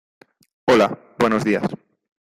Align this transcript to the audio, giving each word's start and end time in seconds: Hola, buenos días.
Hola, 0.65 0.99
buenos 1.19 1.43
días. 1.43 1.61